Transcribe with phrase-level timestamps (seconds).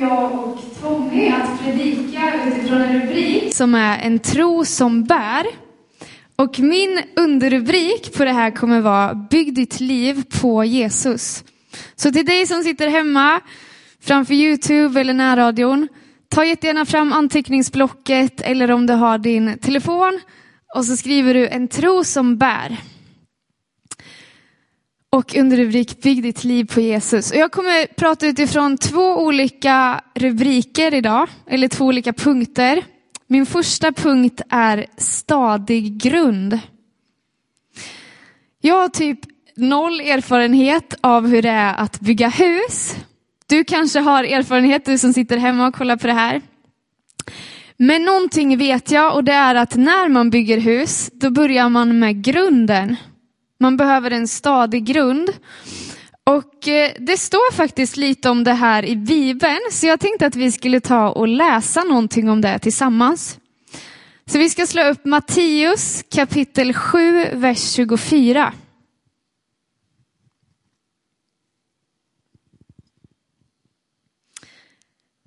[0.00, 5.46] jag och Tommy att predika utifrån en rubrik som är En tro som bär.
[6.36, 11.44] Och min underrubrik på det här kommer vara Bygg ditt liv på Jesus.
[11.96, 13.40] Så till dig som sitter hemma
[14.00, 15.88] framför Youtube eller närradion,
[16.28, 20.20] ta jättegärna fram anteckningsblocket eller om du har din telefon
[20.76, 22.76] och så skriver du En tro som bär.
[25.18, 27.30] Och under rubrik Bygg ditt liv på Jesus.
[27.30, 32.84] Och jag kommer prata utifrån två olika rubriker idag, eller två olika punkter.
[33.26, 36.58] Min första punkt är stadig grund.
[38.60, 39.18] Jag har typ
[39.56, 42.96] noll erfarenhet av hur det är att bygga hus.
[43.46, 46.42] Du kanske har erfarenhet, du som sitter hemma och kollar på det här.
[47.76, 51.98] Men någonting vet jag och det är att när man bygger hus, då börjar man
[51.98, 52.96] med grunden.
[53.60, 55.30] Man behöver en stadig grund.
[56.24, 60.36] Och eh, det står faktiskt lite om det här i Bibeln, så jag tänkte att
[60.36, 63.38] vi skulle ta och läsa någonting om det tillsammans.
[64.26, 68.52] Så vi ska slå upp Matteus kapitel 7, vers 24.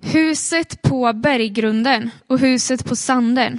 [0.02, 3.58] Huset på berggrunden och huset på sanden.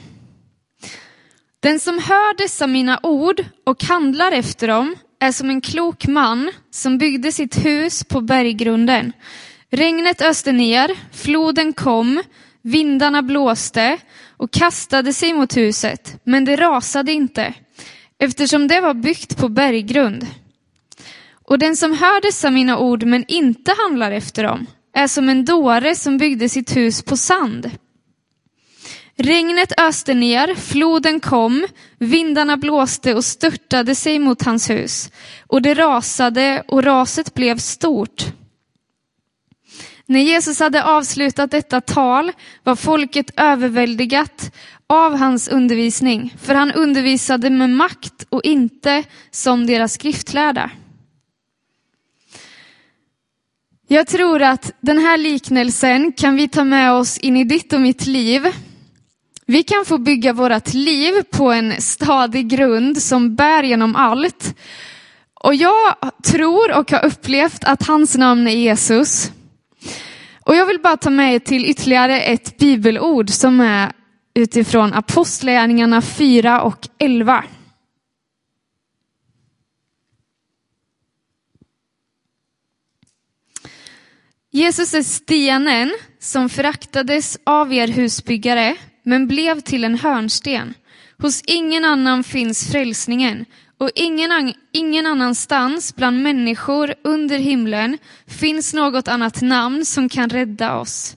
[1.64, 6.52] Den som hör dessa mina ord och handlar efter dem är som en klok man
[6.72, 9.12] som byggde sitt hus på berggrunden.
[9.72, 12.24] Regnet öste ner, floden kom,
[12.62, 13.98] vindarna blåste
[14.38, 17.54] och kastade sig mot huset, men det rasade inte,
[18.20, 20.28] eftersom det var byggt på berggrund.
[21.46, 25.46] Och den som hör dessa mina ord men inte handlar efter dem är som en
[25.46, 27.72] dåre som byggde sitt hus på sand.
[29.16, 31.68] Regnet öste ner, floden kom,
[32.00, 35.12] vindarna blåste och störtade sig mot hans hus.
[35.48, 38.26] Och det rasade och raset blev stort.
[40.06, 42.32] När Jesus hade avslutat detta tal
[42.64, 44.56] var folket överväldigat
[44.88, 50.72] av hans undervisning, för han undervisade med makt och inte som deras skriftlärda.
[53.88, 57.82] Jag tror att den här liknelsen kan vi ta med oss in i ditt och
[57.82, 58.48] mitt liv
[59.46, 64.56] vi kan få bygga vårt liv på en stadig grund som bär genom allt.
[65.34, 69.32] Och jag tror och har upplevt att hans namn är Jesus.
[70.46, 73.92] Och jag vill bara ta med er till ytterligare ett bibelord som är
[74.34, 77.44] utifrån Apostlagärningarna 4 och 11.
[84.52, 90.74] Jesus är stenen som föraktades av er husbyggare men blev till en hörnsten.
[91.18, 93.46] Hos ingen annan finns frälsningen
[93.78, 97.98] och ingen, ingen annanstans bland människor under himlen
[98.28, 101.16] finns något annat namn som kan rädda oss.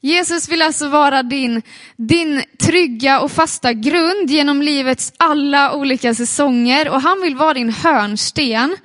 [0.00, 1.62] Jesus vill alltså vara din,
[1.96, 7.72] din trygga och fasta grund genom livets alla olika säsonger och han vill vara din
[7.72, 8.76] hörnsten.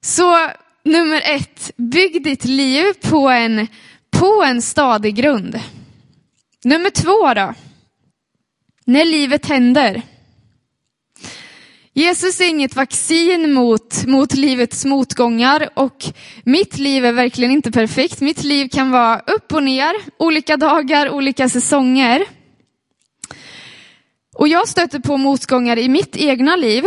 [0.00, 0.48] Så
[0.84, 3.66] nummer ett, bygg ditt liv på en,
[4.10, 5.60] på en stadig grund.
[6.64, 7.54] Nummer två då.
[8.84, 10.02] När livet händer.
[11.94, 16.04] Jesus är inget vaccin mot, mot livets motgångar och
[16.44, 18.20] mitt liv är verkligen inte perfekt.
[18.20, 22.24] Mitt liv kan vara upp och ner, olika dagar, olika säsonger.
[24.34, 26.84] Och jag stöter på motgångar i mitt egna liv.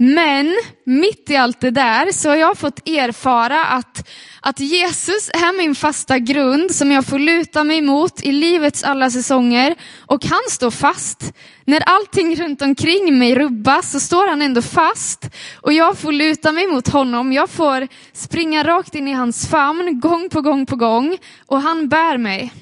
[0.00, 4.08] Men mitt i allt det där så har jag fått erfara att,
[4.40, 9.10] att Jesus är min fasta grund som jag får luta mig mot i livets alla
[9.10, 9.74] säsonger.
[10.06, 11.32] Och han står fast.
[11.64, 15.30] När allting runt omkring mig rubbas så står han ändå fast.
[15.62, 17.32] Och jag får luta mig mot honom.
[17.32, 21.18] Jag får springa rakt in i hans famn gång på gång på gång.
[21.46, 22.52] Och han bär mig.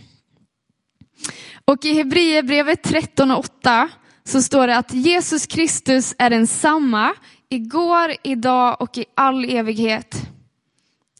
[1.64, 3.88] Och i Hebreerbrevet 13 och 8
[4.26, 7.14] så står det att Jesus Kristus är densamma
[7.48, 10.16] igår, idag och i all evighet.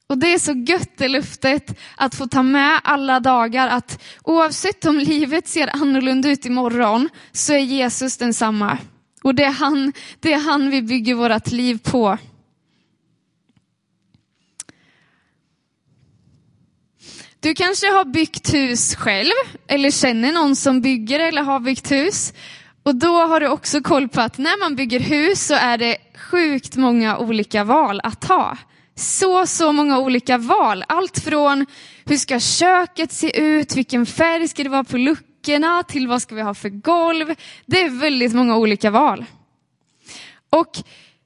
[0.06, 4.84] Och det är så gött i luftet att få ta med alla dagar att oavsett
[4.84, 8.78] om livet ser annorlunda ut imorgon så är Jesus densamma.
[9.22, 12.18] Och det är han, det är han vi bygger vårt liv på.
[17.40, 19.32] Du kanske har byggt hus själv
[19.66, 22.32] eller känner någon som bygger eller har byggt hus.
[22.86, 25.96] Och då har du också koll på att när man bygger hus så är det
[26.16, 28.58] sjukt många olika val att ta.
[28.94, 30.84] Så, så många olika val.
[30.88, 31.66] Allt från
[32.04, 36.34] hur ska köket se ut, vilken färg ska det vara på luckorna, till vad ska
[36.34, 37.34] vi ha för golv.
[37.66, 39.24] Det är väldigt många olika val.
[40.50, 40.70] Och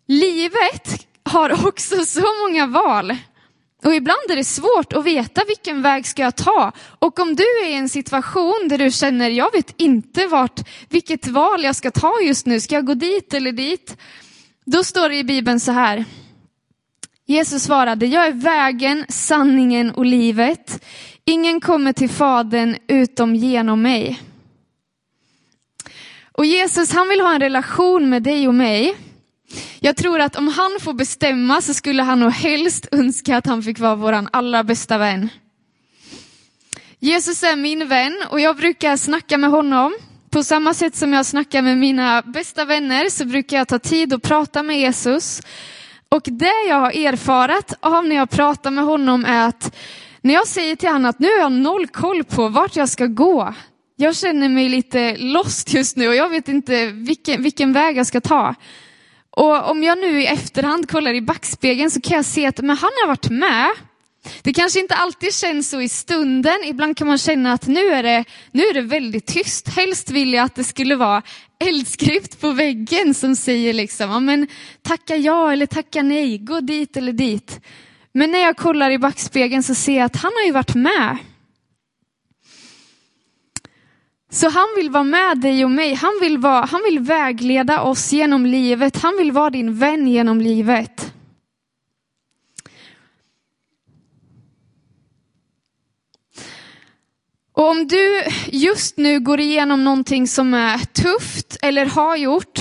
[0.09, 3.17] livet har också så många val.
[3.85, 6.73] Och ibland är det svårt att veta vilken väg ska jag ta.
[6.99, 11.27] Och om du är i en situation där du känner, jag vet inte vart, vilket
[11.27, 13.97] val jag ska ta just nu, ska jag gå dit eller dit?
[14.65, 16.05] Då står det i Bibeln så här.
[17.27, 20.85] Jesus svarade, jag är vägen, sanningen och livet.
[21.25, 24.23] Ingen kommer till Fadern utom genom mig.
[26.33, 28.97] Och Jesus han vill ha en relation med dig och mig.
[29.83, 33.63] Jag tror att om han får bestämma så skulle han nog helst önska att han
[33.63, 35.29] fick vara vår allra bästa vän.
[36.99, 39.95] Jesus är min vän och jag brukar snacka med honom.
[40.31, 44.15] På samma sätt som jag snackar med mina bästa vänner så brukar jag ta tid
[44.15, 45.43] och prata med Jesus.
[46.09, 49.77] Och det jag har erfarat av när jag pratar med honom är att
[50.21, 53.07] när jag säger till honom att nu har jag noll koll på vart jag ska
[53.07, 53.55] gå.
[53.97, 58.07] Jag känner mig lite lost just nu och jag vet inte vilken, vilken väg jag
[58.07, 58.55] ska ta.
[59.31, 62.77] Och om jag nu i efterhand kollar i backspegeln så kan jag se att men
[62.77, 63.71] han har varit med.
[64.43, 66.59] Det kanske inte alltid känns så i stunden.
[66.65, 69.69] Ibland kan man känna att nu är det, nu är det väldigt tyst.
[69.69, 71.23] Helst vill jag att det skulle vara
[71.65, 74.47] eldskrift på väggen som säger liksom, ja, men
[74.83, 77.61] tacka ja eller tacka nej, gå dit eller dit.
[78.13, 81.19] Men när jag kollar i backspegeln så ser jag att han har ju varit med.
[84.31, 85.95] Så han vill vara med dig och mig.
[85.95, 88.97] Han vill, vara, han vill vägleda oss genom livet.
[88.97, 91.13] Han vill vara din vän genom livet.
[97.53, 102.61] Och om du just nu går igenom någonting som är tufft eller har gjort,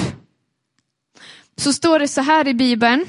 [1.57, 3.05] så står det så här i Bibeln.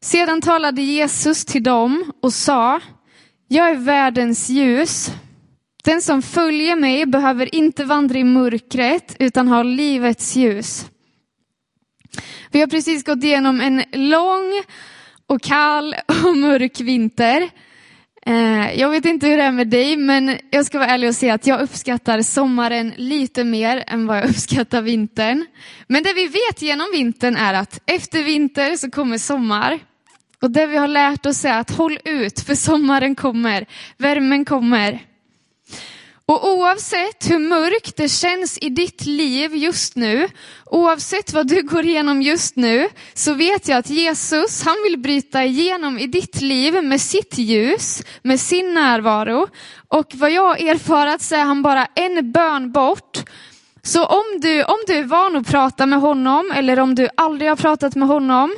[0.00, 2.80] Sedan talade Jesus till dem och sa,
[3.48, 5.10] jag är världens ljus.
[5.84, 10.86] Den som följer mig behöver inte vandra i mörkret utan har livets ljus.
[12.50, 14.62] Vi har precis gått igenom en lång
[15.26, 15.94] och kall
[16.24, 17.50] och mörk vinter.
[18.26, 21.14] Eh, jag vet inte hur det är med dig, men jag ska vara ärlig och
[21.14, 25.46] säga att jag uppskattar sommaren lite mer än vad jag uppskattar vintern.
[25.86, 29.78] Men det vi vet genom vintern är att efter vinter så kommer sommar.
[30.42, 33.66] Och det vi har lärt oss är att håll ut, för sommaren kommer,
[33.98, 35.13] värmen kommer.
[36.26, 40.28] Och oavsett hur mörkt det känns i ditt liv just nu,
[40.66, 45.44] oavsett vad du går igenom just nu, så vet jag att Jesus, han vill bryta
[45.44, 49.48] igenom i ditt liv med sitt ljus, med sin närvaro.
[49.88, 53.18] Och vad jag har erfarat så är han bara en bön bort.
[53.82, 57.50] Så om du, om du är van att prata med honom, eller om du aldrig
[57.50, 58.54] har pratat med honom,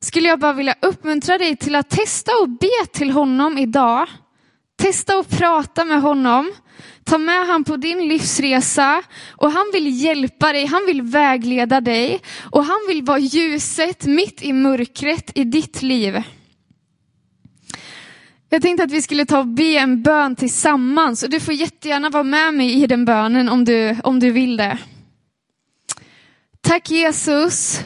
[0.00, 4.08] skulle jag bara vilja uppmuntra dig till att testa och be till honom idag.
[4.76, 6.52] Testa att prata med honom.
[7.04, 12.20] Ta med han på din livsresa och han vill hjälpa dig, han vill vägleda dig
[12.50, 16.22] och han vill vara ljuset mitt i mörkret i ditt liv.
[18.48, 22.10] Jag tänkte att vi skulle ta och be en bön tillsammans och du får jättegärna
[22.10, 24.78] vara med mig i den bönen om du, om du vill det.
[26.60, 27.80] Tack Jesus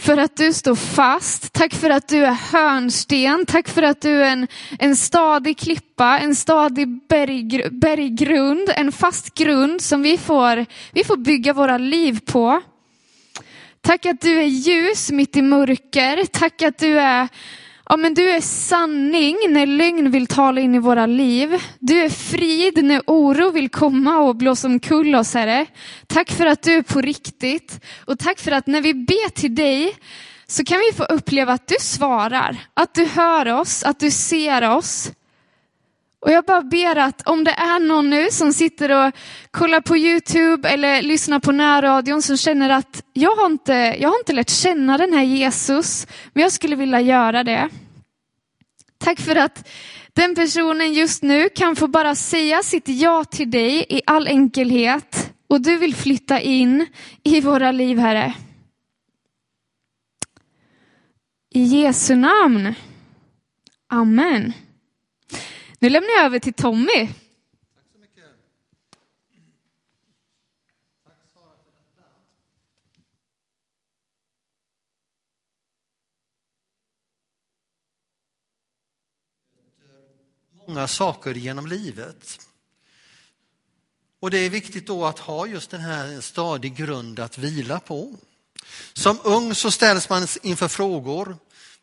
[0.00, 1.52] för att du står fast.
[1.52, 3.46] Tack för att du är hörnsten.
[3.46, 4.46] Tack för att du är en,
[4.78, 11.16] en stadig klippa, en stadig berggr berggrund, en fast grund som vi får, vi får
[11.16, 12.62] bygga våra liv på.
[13.80, 16.24] Tack att du är ljus mitt i mörker.
[16.24, 17.28] Tack att du är
[17.90, 21.62] Ja, men du är sanning när lögn vill tala in i våra liv.
[21.78, 25.66] Du är frid när oro vill komma och blåsa omkull oss, Herre.
[26.06, 27.84] Tack för att du är på riktigt.
[28.04, 29.96] Och tack för att när vi ber till dig
[30.46, 34.70] så kan vi få uppleva att du svarar, att du hör oss, att du ser
[34.70, 35.12] oss.
[36.20, 39.14] Och jag bara ber att om det är någon nu som sitter och
[39.50, 44.18] kollar på Youtube eller lyssnar på närradion som känner att jag har, inte, jag har
[44.18, 47.68] inte lärt känna den här Jesus, men jag skulle vilja göra det.
[48.98, 49.68] Tack för att
[50.12, 55.32] den personen just nu kan få bara säga sitt ja till dig i all enkelhet
[55.48, 56.86] och du vill flytta in
[57.22, 58.34] i våra liv, Herre.
[61.54, 62.74] I Jesu namn.
[63.88, 64.52] Amen.
[65.82, 67.06] Nu lämnar jag över till Tommy.
[67.06, 68.24] Tack så mycket.
[71.04, 72.02] Tack Sara för nästa.
[80.66, 82.40] många saker genom livet.
[84.20, 88.16] Och det är viktigt då att ha just den här stadig grund att vila på.
[88.92, 91.36] Som ung så ställs man inför frågor.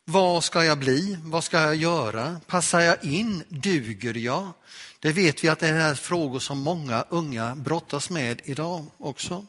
[0.10, 1.18] Vad ska jag bli?
[1.24, 2.40] Vad ska jag göra?
[2.48, 3.44] Passar jag in?
[3.50, 4.48] Duger jag?
[5.00, 9.46] Det vet vi att det är frågor som många unga brottas med idag också.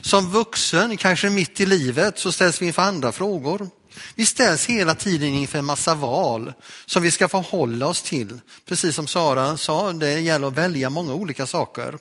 [0.00, 3.70] Som vuxen, kanske mitt i livet, så ställs vi inför andra frågor.
[4.14, 6.52] Vi ställs hela tiden inför en massa val
[6.86, 8.40] som vi ska förhålla oss till.
[8.66, 11.98] Precis som Sara sa, det gäller att välja många olika saker.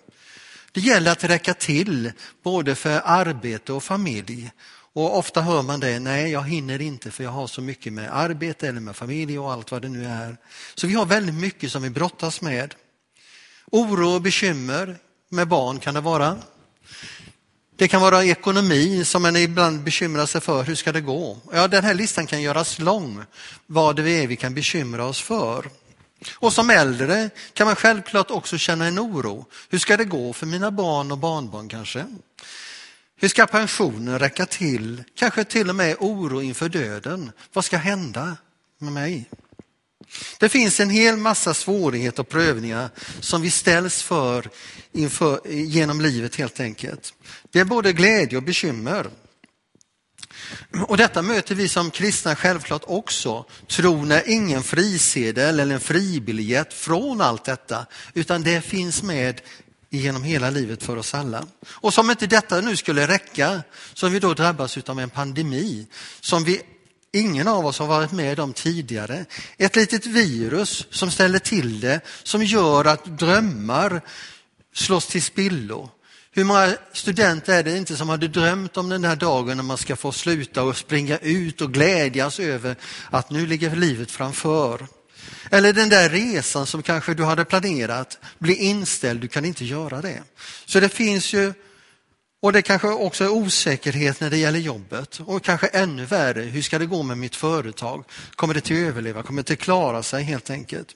[0.71, 2.11] Det gäller att räcka till
[2.43, 4.51] både för arbete och familj.
[4.97, 8.17] Och ofta hör man det, nej jag hinner inte för jag har så mycket med
[8.17, 10.37] arbete eller med familj och allt vad det nu är.
[10.75, 12.75] Så vi har väldigt mycket som vi brottas med.
[13.71, 14.97] Oro och bekymmer
[15.29, 16.37] med barn kan det vara.
[17.75, 21.37] Det kan vara ekonomi som man ibland bekymrar sig för, hur ska det gå?
[21.51, 23.23] Ja, den här listan kan göras lång,
[23.65, 25.65] vad det är vi kan bekymra oss för.
[26.35, 29.45] Och som äldre kan man självklart också känna en oro.
[29.69, 32.05] Hur ska det gå för mina barn och barnbarn kanske?
[33.19, 35.03] Hur ska pensionen räcka till?
[35.15, 37.31] Kanske till och med oro inför döden.
[37.53, 38.37] Vad ska hända
[38.77, 39.29] med mig?
[40.39, 44.49] Det finns en hel massa svårigheter och prövningar som vi ställs för
[44.91, 47.13] inför, genom livet helt enkelt.
[47.51, 49.09] Det är både glädje och bekymmer.
[50.87, 53.45] Och detta möter vi som kristna självklart också.
[53.67, 59.41] Tron är ingen frisedel eller en fribiljett från allt detta, utan det finns med
[59.97, 61.47] genom hela livet för oss alla.
[61.69, 63.61] Och som inte detta nu skulle räcka,
[63.93, 65.87] så vi då drabbas av en pandemi
[66.21, 66.61] som vi
[67.11, 69.25] ingen av oss har varit med om tidigare.
[69.57, 74.01] Ett litet virus som ställer till det, som gör att drömmar
[74.73, 75.89] slås till spillo.
[76.31, 79.77] Hur många studenter är det inte som hade drömt om den här dagen när man
[79.77, 82.75] ska få sluta och springa ut och glädjas över
[83.09, 84.87] att nu ligger livet framför.
[85.51, 90.01] Eller den där resan som kanske du hade planerat blir inställd, du kan inte göra
[90.01, 90.23] det.
[90.65, 91.53] Så det finns ju,
[92.41, 96.61] och det kanske också är osäkerhet när det gäller jobbet och kanske ännu värre, hur
[96.61, 98.03] ska det gå med mitt företag?
[98.35, 99.23] Kommer det till att överleva?
[99.23, 100.95] Kommer det att klara sig helt enkelt?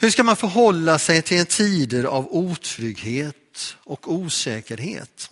[0.00, 5.30] Hur ska man förhålla sig till en tider av otrygghet och osäkerhet?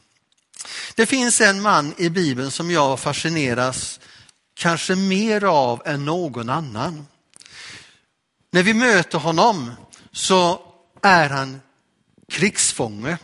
[0.94, 3.99] Det finns en man i Bibeln som jag fascineras
[4.60, 7.06] kanske mer av än någon annan.
[8.50, 9.70] När vi möter honom
[10.12, 10.62] så
[11.02, 11.60] är han
[12.28, 13.18] krigsfånge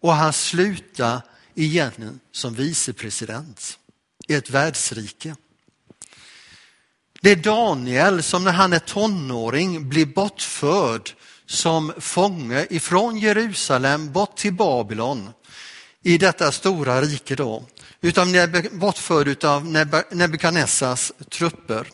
[0.00, 1.20] och han slutar
[1.54, 3.78] egentligen som vicepresident
[4.28, 5.36] i ett världsrike.
[7.20, 11.10] Det är Daniel som när han är tonåring blir bortförd
[11.46, 15.30] som fånge ifrån Jerusalem bort till Babylon
[16.04, 17.64] i detta stora rike då.
[18.00, 18.32] Utan
[18.72, 19.66] bortförd av
[20.10, 21.86] Nebukadnessars trupper.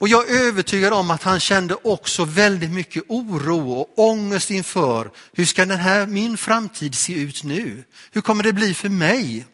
[0.00, 5.10] Och jag är övertygad om att han kände också väldigt mycket oro och ångest inför
[5.32, 7.84] hur ska den här, min framtid se ut nu?
[8.10, 9.46] Hur kommer det bli för mig?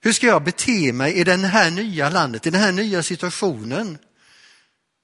[0.00, 3.98] Hur ska jag bete mig i det här nya landet, i den här nya situationen?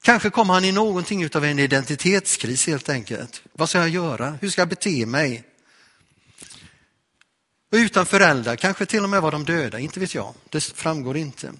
[0.02, 3.42] Kanske kommer han i någonting av en identitetskris helt enkelt.
[3.52, 4.38] Vad ska jag göra?
[4.40, 5.44] Hur ska jag bete mig?
[7.72, 10.34] Och utan föräldrar, kanske till och med var de döda, inte vet jag.
[10.48, 11.52] Det framgår inte.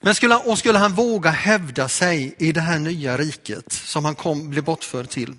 [0.00, 4.14] Men skulle, och skulle han våga hävda sig i det här nya riket som han
[4.14, 5.36] kom, blev bortförd till?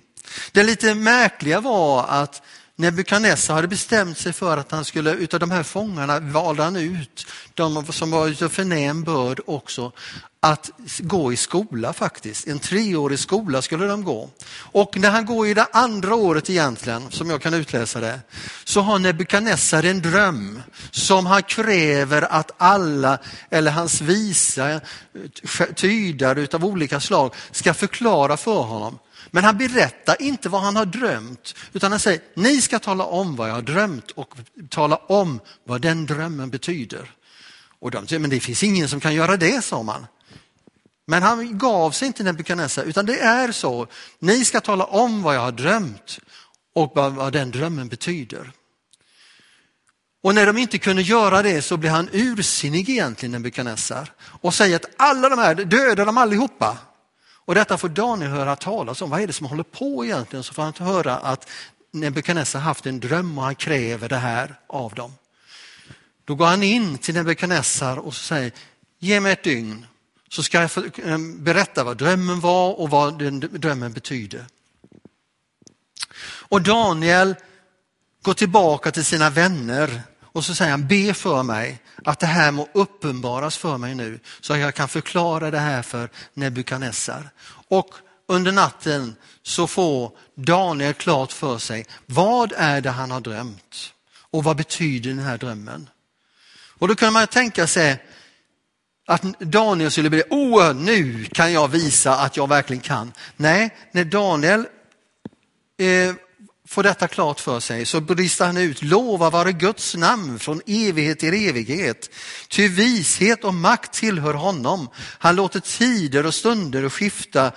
[0.52, 2.42] Det lite märkliga var att
[2.80, 7.26] Nebukadnessar hade bestämt sig för att han skulle, utav de här fångarna valde han ut
[7.54, 9.92] de som var utav förnäm börd också,
[10.40, 12.46] att gå i skola faktiskt.
[12.46, 14.30] En treårig skola skulle de gå.
[14.54, 18.20] Och när han går i det andra året egentligen, som jag kan utläsa det,
[18.64, 23.18] så har Nebukadnessar en dröm som han kräver att alla,
[23.50, 24.80] eller hans visa eh,
[25.76, 28.98] tydare utav olika slag, ska förklara för honom.
[29.30, 33.36] Men han berättar inte vad han har drömt, utan han säger, ni ska tala om
[33.36, 34.34] vad jag har drömt och
[34.68, 37.10] tala om vad den drömmen betyder.
[37.80, 40.06] Och de säger, men det finns ingen som kan göra det, sa man.
[41.06, 43.86] Men han gav sig inte Nebukadnessar, utan det är så,
[44.18, 46.18] ni ska tala om vad jag har drömt
[46.74, 48.52] och vad den drömmen betyder.
[50.22, 54.76] Och när de inte kunde göra det så blir han ursinnig egentligen, Nebukadnessar, och säger
[54.76, 56.78] att alla de här, döda dem allihopa.
[57.50, 59.10] Och detta får Daniel höra talas om.
[59.10, 60.42] Vad är det som håller på egentligen?
[60.42, 61.48] Så får han höra att
[61.90, 65.12] Nebukadnessar haft en dröm och han kräver det här av dem.
[66.24, 68.52] Då går han in till Nebukadnessar och säger,
[68.98, 69.86] ge mig ett dygn
[70.28, 74.44] så ska jag eh, berätta vad drömmen var och vad den drömmen betyder.
[76.22, 77.34] Och Daniel
[78.22, 82.52] går tillbaka till sina vänner och så säger han, be för mig att det här
[82.52, 87.30] må uppenbaras för mig nu så att jag kan förklara det här för Nebukadnessar.
[87.68, 87.94] Och
[88.28, 93.92] under natten så får Daniel klart för sig, vad är det han har drömt?
[94.30, 95.90] Och vad betyder den här drömmen?
[96.78, 98.04] Och då kan man tänka sig
[99.06, 103.12] att Daniel skulle bli, oh nu kan jag visa att jag verkligen kan.
[103.36, 104.66] Nej, när Daniel
[105.78, 106.14] eh,
[106.70, 111.18] får detta klart för sig så brister han ut, lova vare Guds namn från evighet
[111.18, 112.10] till evighet.
[112.48, 114.88] Ty vishet och makt tillhör honom.
[115.18, 117.52] Han låter tider och stunder skifta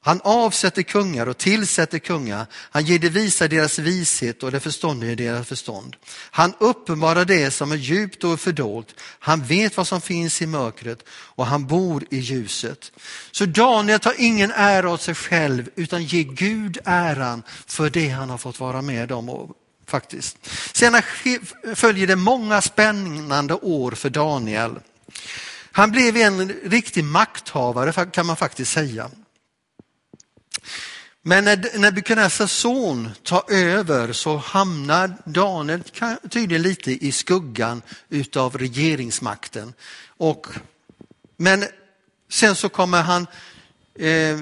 [0.00, 2.46] han avsätter kungar och tillsätter kungar.
[2.52, 5.96] Han ger det visa deras vishet och det förståndiga deras förstånd.
[6.30, 8.94] Han uppenbarar det som är djupt och fördolt.
[9.18, 12.92] Han vet vad som finns i mörkret och han bor i ljuset.
[13.30, 18.30] Så Daniel tar ingen ära åt sig själv utan ger Gud äran för det han
[18.30, 19.54] har fått vara med om.
[19.86, 20.36] Faktiskt.
[20.72, 21.02] Sen
[21.74, 24.78] följer det många spännande år för Daniel.
[25.72, 29.10] Han blev en riktig makthavare kan man faktiskt säga.
[31.28, 35.82] Men när Nebukadnessars son tar över så hamnar Daniel
[36.30, 39.72] tydligen lite i skuggan utav regeringsmakten.
[40.06, 40.46] Och,
[41.36, 41.64] men
[42.30, 43.26] sen så kommer han,
[43.98, 44.38] eh,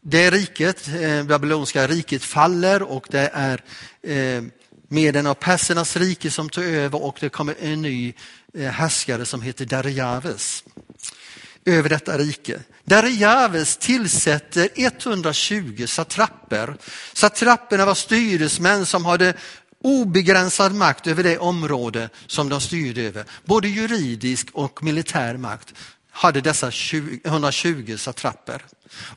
[0.00, 3.62] det riket, eh, babyloniska riket faller och det är
[4.02, 4.42] eh,
[4.88, 8.14] Meden av persernas rike som tar över och det kommer en ny
[8.54, 10.64] eh, härskare som heter Darijaves
[11.68, 12.60] över detta rike.
[12.84, 16.76] Darijaves tillsätter 120 satrapper.
[17.12, 19.34] Satrapperna var styresmän som hade
[19.82, 23.24] obegränsad makt över det område som de styrde över.
[23.44, 25.74] Både juridisk och militär makt
[26.10, 26.70] hade dessa
[27.24, 28.64] 120 satrapper.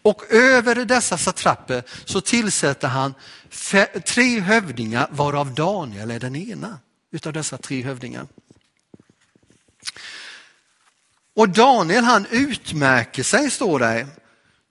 [0.01, 3.13] Och över dessa satrapper så tillsätter han
[4.05, 6.79] tre hövdingar varav Daniel är den ena
[7.11, 8.27] utav dessa tre hövdingar.
[11.35, 14.07] Och Daniel han utmärker sig, står det,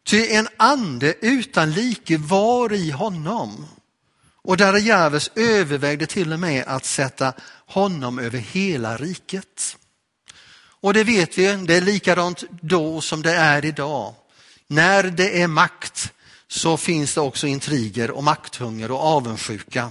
[0.06, 3.66] ty en ande utan like var i honom.
[4.42, 7.32] Och Darjaves övervägde till och med att sätta
[7.66, 9.76] honom över hela riket.
[10.82, 14.14] Och det vet vi, det är likadant då som det är idag.
[14.66, 16.12] När det är makt
[16.48, 19.90] så finns det också intriger och makthunger och avundsjuka.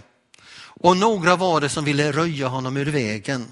[0.81, 3.51] Och några var det som ville röja honom ur vägen.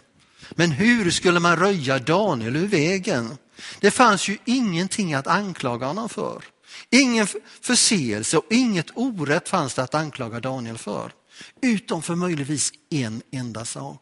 [0.51, 3.37] Men hur skulle man röja Daniel ur vägen?
[3.79, 6.43] Det fanns ju ingenting att anklaga honom för.
[6.89, 7.27] Ingen
[7.61, 11.11] förseelse och inget orätt fanns det att anklaga Daniel för.
[11.61, 14.01] Utom för möjligtvis en enda sak.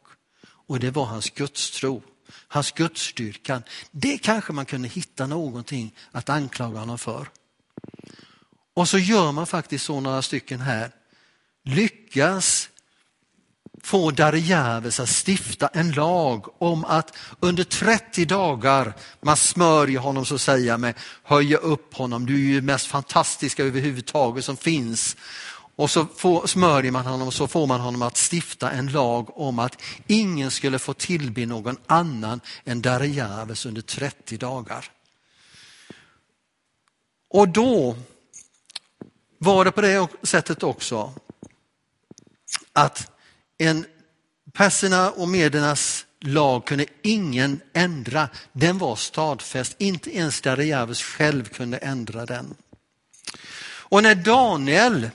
[0.67, 2.03] Och det var hans gudstro,
[2.47, 3.63] hans gudsstyrkan.
[3.91, 7.29] Det kanske man kunde hitta någonting att anklaga honom för.
[8.73, 10.91] Och så gör man faktiskt så några stycken här.
[11.63, 12.69] Lyckas
[13.85, 20.35] få Darjaves att stifta en lag om att under 30 dagar man smörjer honom så
[20.35, 20.93] att säga med
[21.23, 22.25] höja upp honom.
[22.25, 25.17] Du är ju mest fantastiska överhuvudtaget som finns.
[25.75, 29.37] Och så får, smörjer man honom och så får man honom att stifta en lag
[29.39, 34.91] om att ingen skulle få tillbe någon annan än Darjaves under 30 dagar.
[37.29, 37.95] Och då
[39.37, 41.13] var det på det sättet också
[42.73, 43.11] att
[43.57, 43.85] en
[44.53, 48.29] perserna och medernas lag kunde ingen ändra.
[48.51, 52.55] Den var stadfäst, inte ens Darijaves själv kunde ändra den.
[53.87, 55.09] Och när Daniel,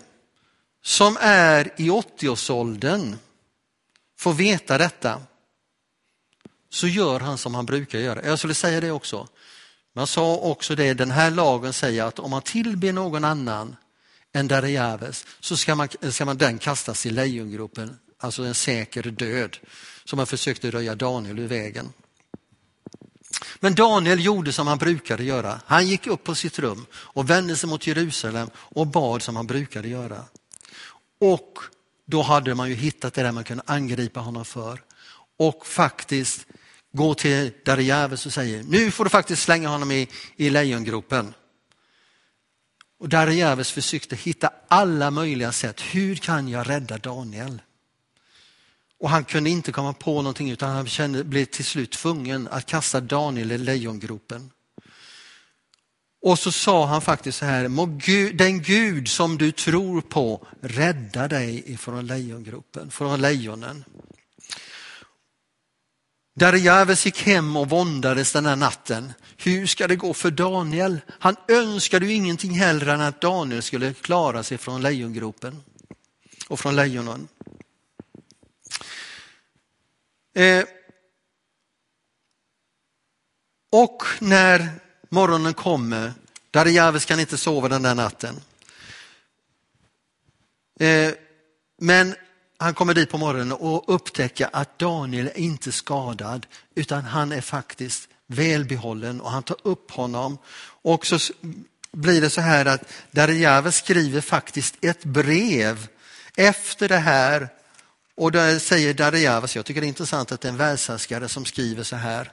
[0.82, 3.16] som är i 80-årsåldern,
[4.18, 5.22] får veta detta,
[6.70, 8.26] så gör han som han brukar göra.
[8.26, 9.28] Jag skulle säga det också.
[9.92, 13.76] Man sa också det, den här lagen säger att om man tillber någon annan
[14.32, 19.56] än Darijaves så ska man, ska man den kastas i lejongropen alltså en säker död,
[20.04, 21.92] som han försökte röja Daniel ur vägen.
[23.60, 25.60] Men Daniel gjorde som han brukade göra.
[25.66, 29.46] Han gick upp på sitt rum och vände sig mot Jerusalem och bad som han
[29.46, 30.24] brukade göra.
[31.20, 31.58] Och
[32.06, 34.82] då hade man ju hittat det där man kunde angripa honom för
[35.38, 36.46] och faktiskt
[36.92, 41.34] gå till Darjaves och säga nu får du faktiskt slänga honom i, i lejongropen.
[42.98, 45.80] Och Darjaves försökte hitta alla möjliga sätt.
[45.80, 47.62] Hur kan jag rädda Daniel?
[49.00, 52.66] Och han kunde inte komma på någonting utan han kände, blev till slut tvungen att
[52.66, 54.50] kasta Daniel i lejongropen.
[56.22, 60.46] Och så sa han faktiskt så här, må Gud, den Gud som du tror på
[60.60, 63.84] rädda dig ifrån lejongropen, från lejonen.
[66.40, 69.12] Darijaves gick hem och våndades den här natten.
[69.36, 71.00] Hur ska det gå för Daniel?
[71.08, 75.62] Han önskade ju ingenting hellre än att Daniel skulle klara sig från lejongropen
[76.48, 77.28] och från lejonen.
[80.34, 80.64] Eh,
[83.72, 84.68] och när
[85.08, 86.12] morgonen kommer,
[86.50, 88.40] Darijaves kan inte sova den där natten.
[90.80, 91.12] Eh,
[91.78, 92.14] men
[92.58, 97.40] han kommer dit på morgonen och upptäcker att Daniel är inte skadad utan han är
[97.40, 100.38] faktiskt välbehållen och han tar upp honom.
[100.82, 101.18] Och så
[101.92, 105.88] blir det så här att Darijaves skriver faktiskt ett brev
[106.36, 107.48] efter det här,
[108.20, 111.44] och där säger Darijavas, jag tycker det är intressant att det är en världshärskare som
[111.44, 112.32] skriver så här.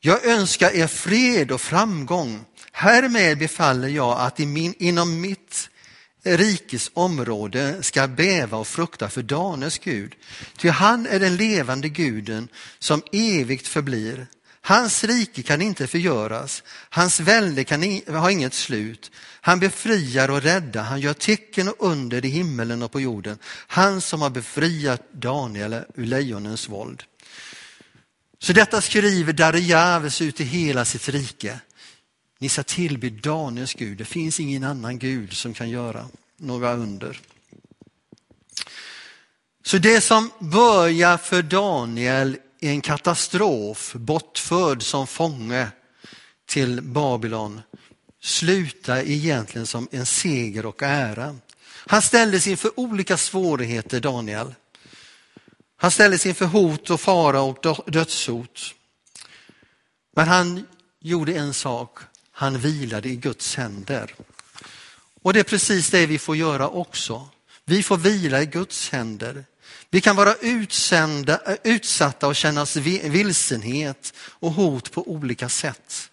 [0.00, 2.44] Jag önskar er fred och framgång.
[2.72, 5.70] Härmed befaller jag att i min, inom mitt
[6.22, 10.14] rikes område ska bäva och frukta för Danes Gud.
[10.56, 14.26] Ty han är den levande guden som evigt förblir.
[14.64, 19.10] Hans rike kan inte förgöras, hans välde kan ha inget slut.
[19.40, 23.38] Han befriar och räddar, han gör tecken och under i himmelen och på jorden.
[23.66, 27.02] Han som har befriat Daniel ur lejonens våld.
[28.38, 31.60] Så detta skriver Darjaves ut i hela sitt rike.
[32.38, 37.20] Ni ska tillbe Daniels Gud, det finns ingen annan Gud som kan göra några under.
[39.64, 45.68] Så det som börjar för Daniel i en katastrof, bortförd som fånge
[46.46, 47.60] till Babylon,
[48.20, 51.36] slutar egentligen som en seger och ära.
[51.64, 54.54] Han ställdes inför olika svårigheter, Daniel.
[55.76, 58.74] Han ställdes inför hot och fara och dödshot.
[60.16, 60.66] Men han
[61.00, 61.98] gjorde en sak,
[62.32, 64.14] han vilade i Guds händer.
[65.22, 67.28] Och det är precis det vi får göra också.
[67.64, 69.44] Vi får vila i Guds händer.
[69.94, 72.66] Vi kan vara utsända, eh, utsatta och känna
[73.02, 76.10] vilsenhet och hot på olika sätt.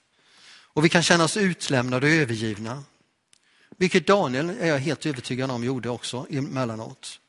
[0.74, 2.84] Och vi kan känna oss utlämnade och övergivna.
[3.78, 7.20] Vilket Daniel är jag helt övertygad om gjorde också emellanåt.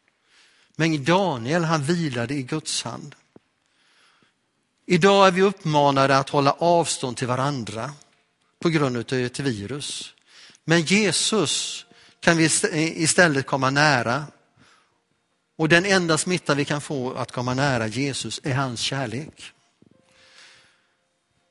[0.76, 3.14] Men Daniel han vilade i Guds hand.
[4.86, 7.92] Idag är vi uppmanade att hålla avstånd till varandra
[8.58, 10.14] på grund av ett virus.
[10.64, 11.86] Men Jesus
[12.20, 12.44] kan vi
[13.02, 14.24] istället komma nära.
[15.60, 19.52] Och den enda smitta vi kan få att komma nära Jesus är hans kärlek.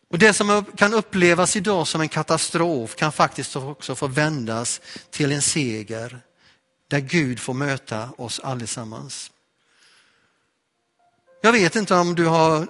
[0.10, 5.32] Och Det som kan upplevas idag som en katastrof kan faktiskt också få vändas till
[5.32, 6.22] en seger
[6.88, 9.32] där Gud får möta oss allesammans.
[11.41, 12.67] Jag vet inte om du har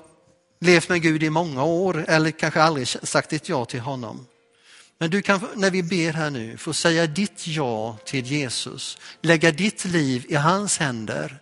[0.59, 4.25] levt med Gud i många år eller kanske aldrig sagt ett ja till honom.
[4.99, 9.51] Men du kan när vi ber här nu få säga ditt ja till Jesus, lägga
[9.51, 11.39] ditt liv i hans händer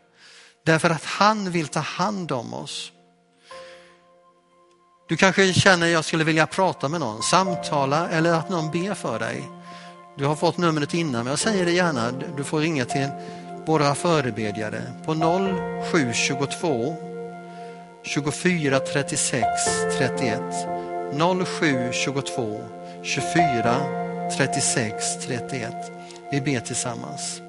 [0.65, 2.91] därför att han vill ta hand om oss.
[5.10, 8.93] Du kanske känner att jag skulle vilja prata med någon, samtala eller att någon ber
[8.93, 9.43] för dig.
[10.17, 12.12] Du har fått numret innan, men jag säger det gärna.
[12.38, 13.10] Du får ringa till
[13.65, 16.96] våra förebedjare på 0722
[18.04, 19.46] 24 36
[19.98, 20.41] 31.
[21.60, 22.76] 0722
[23.08, 25.74] 24 36 31.
[26.32, 27.41] Vi ber tillsammans.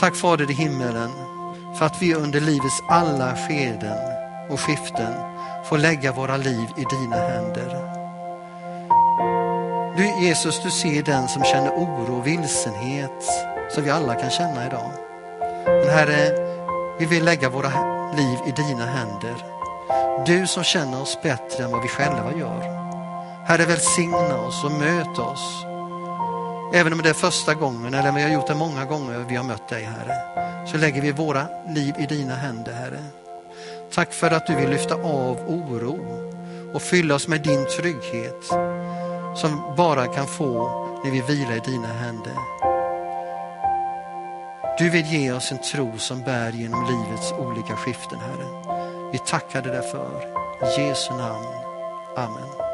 [0.00, 1.10] Tack Fader i himmelen
[1.78, 3.98] för att vi under livets alla skeden
[4.50, 5.14] och skiften
[5.64, 7.92] får lägga våra liv i dina händer.
[9.96, 13.24] Du Jesus, du ser den som känner oro och vilsenhet
[13.70, 14.92] som vi alla kan känna idag.
[15.66, 16.30] Men Herre,
[16.98, 17.70] vi vill lägga våra
[18.12, 19.34] liv i dina händer.
[20.26, 22.81] Du som känner oss bättre än vad vi själva gör.
[23.44, 25.64] Herre, välsigna oss och möt oss.
[26.74, 29.44] Även om det är första gången eller vi har gjort det många gånger vi har
[29.44, 30.16] mött dig, Herre,
[30.66, 33.04] så lägger vi våra liv i dina händer, Herre.
[33.94, 35.98] Tack för att du vill lyfta av oro
[36.74, 38.44] och fylla oss med din trygghet
[39.36, 40.68] som bara kan få
[41.04, 42.36] när vi vilar i dina händer.
[44.78, 48.46] Du vill ge oss en tro som bär genom livets olika skiften, Herre.
[49.12, 50.08] Vi tackar dig därför.
[50.62, 51.46] I Jesu namn.
[52.16, 52.71] Amen.